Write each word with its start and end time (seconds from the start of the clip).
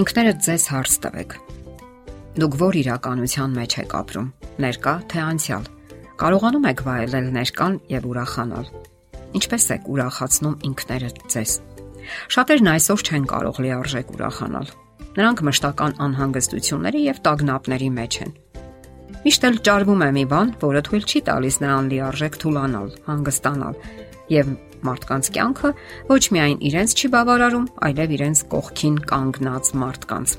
Ինքներդ 0.00 0.38
ձեզ 0.40 0.64
հարց 0.70 0.92
տվեք. 1.04 1.32
Դուք 2.40 2.54
ո՞ր 2.64 2.76
իրականության 2.80 3.56
մեջ 3.58 3.74
եք 3.82 3.94
ապրում՝ 3.98 4.28
ներկա 4.64 4.92
թե 5.12 5.18
անցյալ։ 5.20 5.66
Կարողանում 6.22 6.68
եք 6.70 6.80
վայելել 6.86 7.26
ներկան 7.34 7.74
եւ 7.90 8.06
ուրախանալ։ 8.08 8.70
Ինչպես 9.40 9.66
եք 9.76 9.90
ուրախացնում 9.92 10.56
ինքներդ 10.70 11.20
ձեզ։ 11.34 11.52
Շատերն 12.32 12.70
այսօր 12.70 13.04
չեն 13.10 13.26
կարող 13.34 13.60
լիարժեք 13.66 14.14
ուրախանալ։ 14.16 14.72
Նրանք 15.20 15.44
մշտական 15.50 15.92
անհանգստությունների 16.06 17.04
եւ 17.10 17.20
տագնապների 17.28 17.90
մեջ 18.00 18.18
են։ 18.24 18.34
Միշտ 19.20 19.46
էլ 19.50 19.56
ճարվում 19.68 20.04
է 20.06 20.10
մի 20.16 20.24
բան, 20.32 20.54
որը 20.64 20.80
թույլ 20.88 21.04
չի 21.10 21.20
տալիս 21.28 21.56
նրան 21.60 21.92
լիարժեք 21.92 22.40
թուլանալ, 22.40 22.88
հանգստանալ 23.10 23.74
եւ 24.32 24.54
մարդկանց 24.86 25.30
կյանքը 25.36 25.70
ոչ 26.10 26.22
միայն 26.36 26.62
իրենց 26.70 26.94
չի 26.96 27.10
բավարարում, 27.14 27.66
այլև 27.88 28.14
իրենց 28.16 28.42
կողքին 28.54 28.96
կանգնած 29.10 29.70
մարդկանց։ 29.80 30.34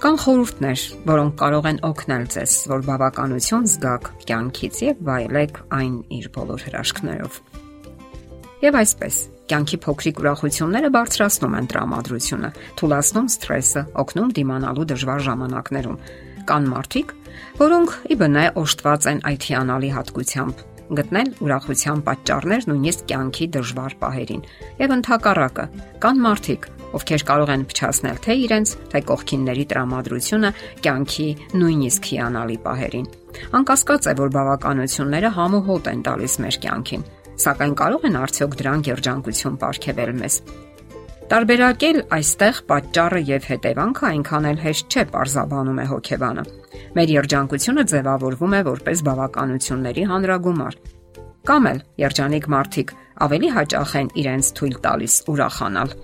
Կան 0.00 0.16
խորհուրդներ, 0.24 0.82
որոնք 1.10 1.34
կարող 1.40 1.66
են 1.70 1.78
օգնել 1.84 2.22
ձեզ, 2.32 2.52
որ 2.72 2.84
բավականություն 2.88 3.66
զգաք 3.68 4.06
կյանքից 4.30 4.78
եւ 4.86 5.02
վայելեք 5.10 5.60
այն 5.76 5.96
իր 6.16 6.28
բոլոր 6.36 6.64
հրաշքներով։ 6.70 7.36
Եվ 8.60 8.78
այսպես, 8.80 9.18
կյանքի 9.50 9.78
փոքրիկ 9.84 10.18
ուրախությունները 10.20 10.90
բարձրացնում 10.96 11.54
են 11.60 11.68
տրամադրությունը, 11.70 12.50
թուլացնում 12.80 13.28
սթրեսը, 13.34 13.82
օգնում 14.04 14.34
դիմանալու 14.40 14.88
դժվար 14.90 15.24
ժամանակներում։ 15.28 16.00
Կան 16.48 16.68
մարդիկ, 16.70 17.14
որոնք 17.60 17.96
ի 18.08 18.18
բնե 18.20 18.44
օժտված 18.60 19.08
են 19.10 19.24
այդ 19.30 19.48
հիանալի 19.50 19.90
հատկությամբ 20.00 20.64
գտնել 20.98 21.28
ուրախության 21.44 22.00
պատճառներ 22.06 22.66
նույնիսկ 22.70 23.04
կյանքի 23.10 23.46
դժվար 23.56 23.94
պահերին։ 24.00 24.42
Եվ 24.80 24.94
ընդհակառակը, 24.96 25.64
կան 26.02 26.22
մարդիկ, 26.24 26.66
ովքեր 26.98 27.24
կարող 27.30 27.52
են 27.54 27.64
փչացնել 27.70 28.18
թե 28.24 28.36
իրենց, 28.44 28.72
թե 28.90 29.02
կողքինների 29.10 29.64
տրամադրությունը 29.70 30.50
կյանքի 30.86 31.28
նույնիսկ 31.60 32.10
հիանալի 32.10 32.58
պահերին։ 32.66 33.06
Անկասկած 33.60 34.10
է, 34.10 34.14
որ 34.18 34.32
բավականությունները 34.34 35.30
համոհոտ 35.38 35.90
են 35.94 36.02
տալիս 36.10 36.34
մեր 36.42 36.58
կյանքին, 36.66 37.06
սակայն 37.46 37.76
կարող 37.78 38.08
են 38.10 38.18
արդյոք 38.20 38.58
դրանք 38.60 38.90
երջանկություն 38.90 39.60
ապարգևել 39.60 40.12
մեզ։ 40.20 40.42
Տարբերակել 41.30 41.98
այստեղ 42.10 42.56
պատճառը 42.66 43.18
եւ 43.28 43.44
հետևանքը 43.46 44.06
այնքան 44.08 44.46
էլ 44.50 44.56
հեշտ 44.64 44.94
չէ, 44.96 45.02
parzabanum 45.12 45.76
է 45.78 45.84
հոգեբանը։ 45.86 46.42
Մեր 46.96 47.12
երջանկությունը 47.14 47.84
ձևավորվում 47.92 48.56
է 48.58 48.62
որպես 48.66 49.02
բավականությունների 49.06 50.06
հանրագումար։ 50.10 50.78
Կամ 51.46 51.70
էլ 51.70 51.80
երջանիկ 52.02 52.50
մարդիկ 52.50 52.92
ավելի 53.30 53.52
հաճախ 53.60 53.94
են 54.00 54.12
իրենց 54.24 54.52
թույլ 54.58 54.76
տալիս 54.90 55.14
ուրախանալ։ 55.30 55.94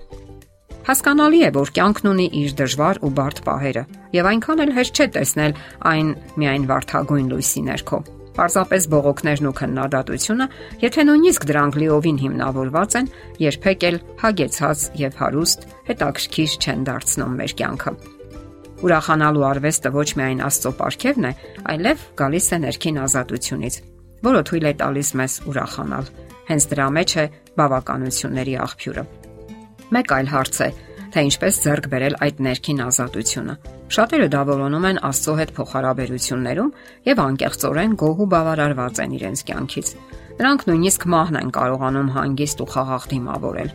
Հասկանալի 0.87 1.41
է, 1.43 1.49
որ 1.59 1.73
կյանքն 1.75 2.11
ունի 2.15 2.27
իր 2.47 2.53
դժվար 2.63 3.01
ու 3.03 3.15
բարդ 3.19 3.41
պահերը, 3.43 3.83
եւ 4.15 4.29
այնքան 4.31 4.63
էլ 4.63 4.77
հեշտ 4.79 5.01
չէ 5.03 5.07
տեսնել 5.17 5.57
այն 5.91 6.13
միայն 6.39 6.71
վարթագույն 6.71 7.33
լույսի 7.35 7.67
ներքո։ 7.67 7.99
Պարզապես 8.37 8.83
բողոքներն 8.93 9.47
ու 9.49 9.53
քննադատությունը, 9.57 10.45
եթե 10.83 11.05
նույնիսկ 11.07 11.45
դրանք 11.49 11.77
լիովին 11.81 12.19
հիմնավորված 12.21 12.97
են, 12.99 13.09
երբեք 13.41 13.85
էլ 13.87 13.97
հագեցած 14.21 14.83
եւ 15.01 15.17
հարուստ 15.21 15.65
հետաքրքիր 15.87 16.53
չեն 16.61 16.85
դարձնում 16.87 17.33
մեր 17.41 17.55
կյանքը։ 17.57 17.93
Ուրախանալու 18.77 19.45
արվեստը 19.47 19.91
ոչ 19.97 20.09
միայն 20.21 20.43
Աստծո 20.45 20.71
ապարքևն 20.77 21.25
է, 21.25 21.31
այլև 21.73 22.03
գալիս 22.21 22.47
է 22.53 22.59
ներքին 22.67 22.99
ազատությունից, 23.07 23.77
որը 24.27 24.41
թույլ 24.49 24.67
է 24.69 24.73
տալիս 24.81 25.09
մեզ 25.17 25.37
ուրախանալ։ 25.49 26.11
Հենց 26.47 26.67
դրա 26.77 26.87
մեջ 26.97 27.15
է 27.17 27.25
բավականությունների 27.57 28.53
աղբյուրը։ 28.67 29.03
Մեկ 29.97 30.13
այլ 30.17 30.29
հարց 30.37 30.61
է, 30.61 30.69
թե 31.17 31.23
ինչպես 31.25 31.55
ձեռք 31.63 31.85
բերել 31.89 32.15
այդ 32.21 32.39
ներքին 32.45 32.81
ազատությունը։ 32.83 33.53
Շատերը 33.95 34.25
դա 34.29 34.41
որոնում 34.49 34.83
են 34.85 34.99
Աստծո 35.07 35.33
հետ 35.39 35.51
փոխհարաբերություններում 35.57 36.69
եւ 37.07 37.21
անկեղծորեն 37.23 37.95
գոհ 37.97 38.21
ու 38.21 38.27
բավարարված 38.33 39.01
են 39.01 39.15
իրենց 39.17 39.41
կյանքից։ 39.47 39.89
Նրանք 40.37 40.65
նույնիսկ 40.69 41.07
մահն 41.17 41.39
են 41.41 41.49
կարողանում 41.57 42.11
հանգիստ 42.17 42.61
ու 42.61 42.69
խաղաղ 42.77 43.07
դիմավորել։ 43.17 43.71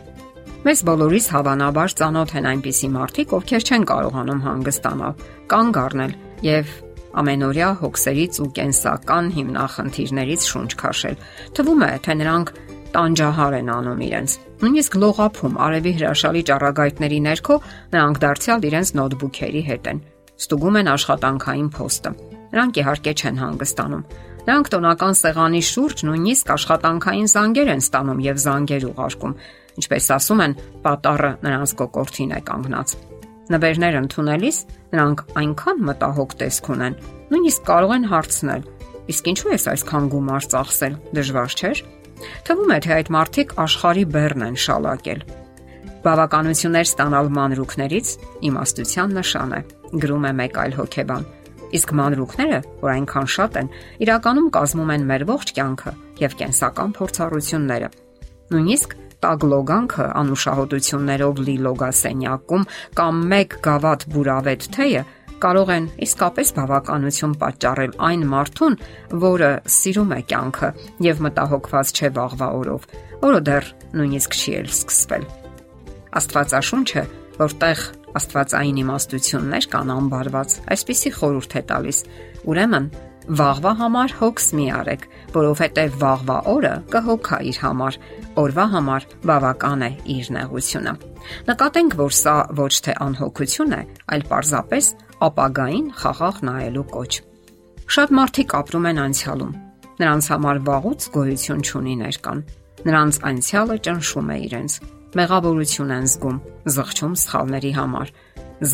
Մեզ 0.63 0.79
բոլորիս 0.87 1.25
հավանաբար 1.35 1.95
ծանոթ 1.99 2.31
են 2.39 2.47
այնպիսի 2.53 2.89
մարդիկ, 2.95 3.33
ովքեր 3.43 3.67
չեն 3.67 3.87
կարողանում 3.91 4.43
հանգստանալ, 4.47 5.13
կանգ 5.51 5.79
առնել 5.83 6.13
եւ 6.47 6.71
ամենօրյա 7.13 7.69
հոգսերից 7.83 8.39
ու 8.39 8.51
կենսական 8.57 9.25
հիմնախնդիրներից 9.35 10.47
շունչ 10.53 10.71
քաշել։ 10.79 11.19
Թվում 11.59 11.83
է, 11.83 11.91
թե 12.07 12.15
նրանք 12.23 12.55
տանջահար 12.93 13.55
են 13.59 13.71
անում 13.73 14.03
իրենց։ 14.07 14.35
Նույնիսկ 14.63 14.97
լողափում 15.03 15.57
արևի 15.67 15.93
հրաշալի 15.97 16.43
ճառագայթների 16.49 17.19
ներքո 17.27 17.57
նրանք 17.93 18.21
դարձյալ 18.23 18.67
իրենց 18.69 18.93
նոթբուքերի 18.99 19.63
հետ 19.69 19.89
են։ 19.93 20.03
Ստուգում 20.43 20.77
են 20.83 20.91
աշխատանքային 20.93 21.69
փոստը։ 21.73 22.11
Նրանք 22.53 22.79
իհարկե 22.83 23.11
չեն 23.13 23.41
հանգստանում։ 23.43 24.05
Նրանք 24.43 24.69
տոնական 24.73 25.13
սեղանի 25.23 25.61
շուրջ 25.73 25.97
նույնիսկ 26.03 26.49
աշխատանքային 26.53 27.27
զանգեր 27.33 27.69
են 27.73 27.83
ստանում 27.83 28.23
եւ 28.23 28.39
զանգեր 28.43 28.87
ուղարկում, 28.91 29.35
Ինչպես 29.79 30.07
ասում 30.13 30.41
են, 30.43 30.53
պատառը 30.83 31.31
նրանց 31.43 31.71
կոկորտին 31.79 32.33
է 32.37 32.39
կանգնած։ 32.49 32.93
Նվերներ 33.53 33.95
ընդունելիս 33.99 34.57
նրանք 34.93 35.23
այնքան 35.41 35.81
մտահոգ 35.89 36.35
տեսք 36.43 36.69
ունեն, 36.73 36.97
նույնիսկ 37.33 37.65
կարող 37.69 37.93
են 37.97 38.05
հարցնել. 38.13 38.61
իսկ 39.03 39.23
ինչու 39.33 39.51
է 39.51 39.57
այսքան 39.73 40.05
գումար 40.13 40.43
ծախսել, 40.53 40.93
դժվար 41.17 41.51
չէ՞։ 41.59 41.71
Թվում 42.47 42.73
է, 42.73 42.77
թե 42.83 42.91
այդ 42.97 43.11
մարդիկ 43.15 43.53
աշխարի 43.63 44.05
բեռն 44.13 44.45
են 44.47 44.57
շալակել։ 44.63 45.23
Բավականություններ 46.03 46.87
ստանալ 46.89 47.29
մանրուքներից 47.37 48.07
իմաստության 48.49 49.13
նշան 49.17 49.53
է, 49.55 49.61
գրում 50.03 50.25
է 50.27 50.31
մեկ 50.39 50.59
այլ 50.63 50.75
հոգեբան։ 50.79 51.27
Իսկ 51.73 51.93
մանրուքները, 51.97 52.59
որ 52.83 52.91
այնքան 52.93 53.29
շատ 53.33 53.55
են, 53.63 53.69
իրականում 54.03 54.49
կազմում 54.57 54.91
են 54.93 55.05
մեր 55.09 55.23
ողջ 55.31 55.53
կյանքը 55.57 55.93
եւ 56.21 56.35
կենսական 56.43 56.91
փորձառությունները։ 56.99 57.89
Նույնիսկ 58.53 58.95
տագ 59.23 59.45
լոգանքը 59.53 60.05
անուշահոտություններով 60.19 61.41
լի 61.47 61.55
լոգասենյակում 61.65 62.65
կամ 62.99 63.21
մեկ 63.33 63.55
գավաթ 63.63 64.05
բուրավետ 64.13 64.67
թեյը 64.75 65.03
կարող 65.43 65.71
են 65.73 65.87
իսկապես 66.07 66.51
բավականություն 66.57 67.33
պատճառել 67.41 67.95
այն 68.07 68.25
մարդուն, 68.33 68.77
որը 69.23 69.51
սիրում 69.77 70.13
է 70.17 70.19
կյանքը 70.31 70.69
եւ 71.07 71.23
մտահոգված 71.27 71.93
չէ 71.93 72.11
վաղվա 72.17 72.49
օրով, 72.59 72.87
որը 73.23 73.41
դեռ 73.49 73.71
նույնիսկ 73.99 74.37
չի 74.39 74.55
էլ 74.63 74.69
սկսվել։ 74.73 75.25
Աստվածաշունչը, 76.23 77.03
որտեղ 77.43 77.87
աստվածային 78.13 78.83
իմաստություններ 78.83 79.67
կան 79.73 79.95
անբարված, 79.97 80.59
այսպիսի 80.73 81.11
խորհուրդ 81.17 81.57
է 81.57 81.63
տալիս. 81.73 81.99
ուրեմն 82.53 82.87
Վաղվա 83.23 83.71
համար 83.79 84.13
հոգս 84.19 84.47
մի 84.57 84.65
արեք, 84.75 85.03
որովհետև 85.31 85.93
վաղվա 86.01 86.35
օրը 86.53 86.71
կհոգա 86.91 87.37
իր 87.47 87.59
համար, 87.63 87.97
օրվա 88.41 88.65
համար 88.73 89.05
բավական 89.23 89.85
է 89.87 89.89
իր 90.11 90.31
նեղությունը։ 90.35 90.93
Նկատենք, 91.47 91.95
որ 92.03 92.17
սա 92.19 92.35
ոչ 92.59 92.73
թե 92.83 92.95
անհոգություն 93.05 93.75
է, 93.79 93.81
այլ 94.11 94.25
պարզապես 94.27 94.91
ապագային 95.27 95.87
խաղաղ 95.99 96.39
նայելու 96.49 96.85
կոչ։ 96.93 97.11
Շատ 97.93 98.13
մարդիկ 98.19 98.55
ապրում 98.59 98.87
են 98.91 99.01
անցյալում։ 99.03 99.55
Նրանց 100.03 100.29
համար 100.33 100.61
վաղուց 100.67 101.09
գոյություն 101.13 101.63
չունի 101.63 101.95
ներկան։ 102.03 102.39
Նրանց 102.83 103.19
անցյալը 103.33 103.75
ճնշում 103.87 104.31
է 104.33 104.37
իրենց։ 104.47 104.77
Մեղավորություն 105.13 105.93
են 105.93 106.07
զգում, 106.13 106.39
զղջում 106.73 107.13
սխալների 107.23 107.73
համար։ 107.77 108.13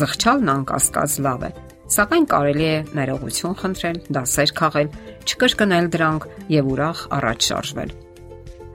Զղջալն 0.00 0.50
անկասկած 0.54 1.16
լավ 1.26 1.44
է, 1.50 1.50
Սակայն 1.90 2.26
կարելի 2.30 2.66
է 2.70 2.74
ներողություն 2.94 3.54
խնդրել, 3.58 3.96
դասեր 4.14 4.50
քաղել, 4.60 4.90
չկրկնել 5.26 5.86
դրանք 5.90 6.26
եւ 6.54 6.68
ուրախ 6.70 7.00
առաջ 7.16 7.48
շարժվել։ 7.50 7.94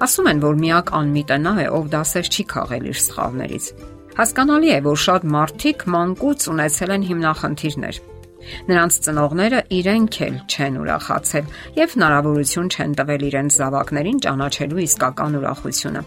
Ասում 0.04 0.28
են, 0.32 0.42
որ 0.44 0.58
միակ 0.60 0.92
անմիտը 1.00 1.38
նա 1.46 1.54
է, 1.64 1.68
ով 1.78 1.88
դասեր 1.94 2.30
չի 2.36 2.44
քաղել 2.52 2.90
իր 2.92 3.00
սխալներից։ 3.06 3.70
Հասկանալի 4.16 4.70
է, 4.76 4.78
որ 4.86 5.00
շատ 5.06 5.26
մարդիկ 5.36 5.88
մանկուց 5.96 6.46
ունեցել 6.56 6.94
են 6.96 7.08
հիմնախնդիրներ։ 7.10 7.98
Նրանց 8.70 9.00
ծնողները 9.06 9.60
իրենք 9.80 10.18
էլ 10.28 10.36
չեն 10.46 10.78
ուրախացել 10.84 11.50
եւ 11.80 11.96
հնարավորություն 11.96 12.70
չեն 12.76 12.94
տվել 13.00 13.26
իրենց 13.32 13.58
զավակներին 13.60 14.22
ճանաչելու 14.26 14.84
իսկական 14.86 15.38
ուրախությունը 15.42 16.04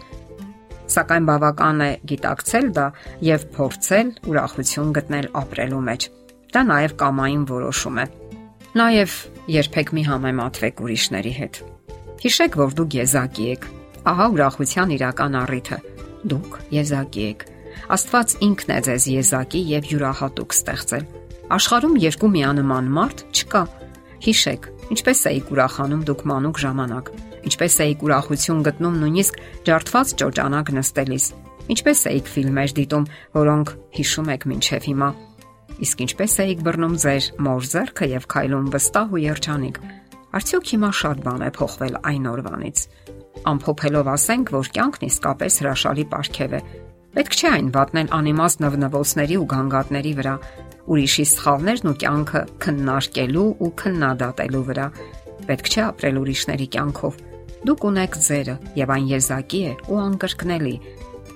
սակայն 0.89 1.25
բավական 1.29 1.81
է 1.85 1.89
գիտակցել 2.09 2.69
դա 2.75 2.85
եւ 3.25 3.43
փորձել 3.55 4.07
ուրախություն 4.31 4.93
գտնել 4.97 5.27
ապրելու 5.41 5.81
մեջ։ 5.89 6.07
Դա 6.49 6.63
նաև 6.69 6.95
կամային 7.01 7.43
որոշում 7.49 7.99
է։ 7.99 8.05
Նաև 8.79 9.17
երբեք 9.53 9.93
մի 9.97 10.03
համեմատվեք 10.09 10.81
ուրիշների 10.85 11.33
հետ։ 11.39 11.61
Հիշեք, 12.25 12.57
որ 12.63 12.75
դուք 12.79 12.97
եզակի 12.99 13.45
եք։ 13.53 13.69
Ահա 14.09 14.27
ուրախության 14.33 14.93
իրական 14.97 15.37
առիթը։ 15.43 15.79
Դուք 16.33 16.59
եզակի 16.79 17.25
եք։ 17.29 17.45
Աստված 17.95 18.35
ինքն 18.45 18.73
է 18.75 18.79
ձեզ 18.89 19.05
եզակի 19.13 19.61
եւ 19.69 19.89
յուրահատուկ 19.89 20.55
ստեղծել։ 20.59 21.05
Աշխարում 21.49 21.95
երկու 22.03 22.29
միանման 22.35 22.89
մարդ 22.99 23.23
չկա։ 23.33 23.61
Հիշեք, 24.25 24.67
ինչպես 24.93 25.21
էիք 25.29 25.51
ուրախանում 25.53 26.01
դուք 26.09 26.21
մանուկ 26.29 26.59
ժամանակ, 26.63 27.09
ինչպես 27.49 27.77
էիք 27.85 28.03
ուրախություն 28.05 28.63
գտնում 28.67 28.99
նույնիսկ 28.99 29.39
ջարդված 29.69 30.13
ճոճանակ 30.19 30.71
նստելիս, 30.75 31.25
ինչպես 31.73 32.03
էիք 32.11 32.29
ֆիլմեր 32.33 32.73
դիտում, 32.79 33.07
որոնք 33.39 33.73
հիշում 33.99 34.31
եք 34.35 34.45
մինչև 34.49 34.89
հիմա։ 34.89 35.09
Իսկ 35.79 36.01
ինչպես 36.03 36.33
էիք 36.43 36.63
բռնում 36.67 36.95
ձեր 36.99 37.27
մոր 37.45 37.67
зерքը 37.71 38.07
եւ 38.19 38.25
քայլում 38.33 38.67
վստահ 38.75 39.13
ու 39.15 39.21
երջանիկ։ 39.23 39.79
Արդյոք 40.39 40.65
հիմա 40.73 40.89
շատ 40.99 41.21
բան 41.25 41.45
է 41.47 41.49
փոխվել 41.55 41.95
այն 42.09 42.25
օրվանից։ 42.29 42.81
Ամփոփելով 43.49 44.09
ասենք, 44.13 44.51
որ 44.59 44.69
կյանքն 44.75 45.05
իսկապես 45.09 45.59
հրաշալի 45.63 46.05
պարգև 46.11 46.55
է, 46.59 46.61
Պետք 47.15 47.35
չէ 47.39 47.49
այն 47.49 47.69
վատնել 47.75 48.11
անիմաստ 48.19 48.61
նվնվոցների 48.63 49.37
ու 49.39 49.47
գանգատների 49.53 50.11
վրա, 50.19 50.33
ուրիշի 50.93 51.25
սխալներն 51.29 51.89
ու 51.89 51.95
կյանքը 52.03 52.41
քննարկելու 52.65 53.47
ու 53.65 53.71
քննադատելու 53.81 54.63
վրա։ 54.69 54.85
Պետք 55.49 55.71
չէ 55.73 55.81
ապրել 55.89 56.19
ուրիշների 56.21 56.67
կյանքով։ 56.75 57.17
Դուք 57.69 57.87
ունեք 57.89 58.19
ձերը 58.29 58.55
եւ 58.79 58.93
այն 58.95 59.09
եզակի 59.09 59.61
է 59.69 59.73
ու 59.89 59.99
անկրկնելի։ 60.05 60.75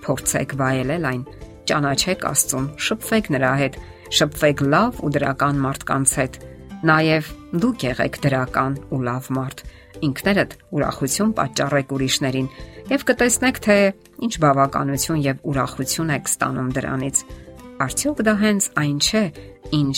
Փորձեք 0.04 0.56
վայելել 0.62 1.10
այն, 1.10 1.26
ճանաչեք 1.74 2.26
Աստծուն, 2.30 2.70
շփվեք 2.88 3.30
նրա 3.34 3.52
հետ 3.64 3.82
շփվեք 4.14 4.62
լավ 4.70 5.00
ու 5.04 5.12
դրական 5.16 5.62
մարդկանց 5.64 6.12
հետ։ 6.22 6.36
Նաև 6.84 7.28
դուք 7.64 7.84
եղեք 7.88 8.18
դրական 8.26 8.74
ու 8.92 8.98
լավ 9.08 9.28
մարդ։ 9.38 9.62
Ինքներդ 10.04 10.56
ուրախություն 10.76 11.32
պատճառեք 11.38 11.94
ուրիշներին 11.96 12.50
եւ 12.92 13.06
կտեսնեք, 13.08 13.60
թե 13.64 13.78
ինչ 14.28 14.34
բավականություն 14.44 15.22
եւ 15.24 15.46
ուրախություն 15.48 16.12
եք 16.18 16.28
ստանում 16.34 16.74
դրանից։ 16.76 17.24
Արդյոք 17.88 18.24
դա 18.28 18.34
հենց 18.44 18.68
այն 18.84 18.98
չէ, 19.00 19.24
ինչ 19.80 19.98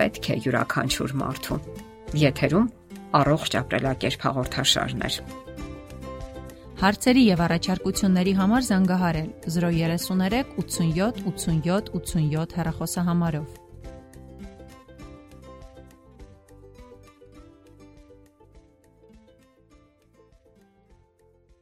պետք 0.00 0.30
է 0.32 0.36
յուրաքանչյուր 0.46 1.14
մարդու։ 1.20 1.60
Եթերում 2.22 2.66
առողջ 3.22 3.56
ապրելակերպ 3.60 4.24
հաղորդաշարներ։ 4.26 5.18
Հարցերի 6.82 7.22
եւ 7.28 7.42
առաջարկությունների 7.46 8.32
համար 8.40 8.64
զանգահարել 8.72 9.28
033 9.54 10.56
87 10.56 11.20
87 11.28 11.92
87 12.00 12.56
հեռախոսահամարով։ 12.58 13.61